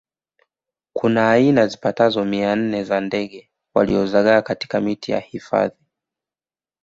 [0.93, 5.87] kuna aina zipatazo mia nne za ndege waliozagaa katika miti ya hifadhi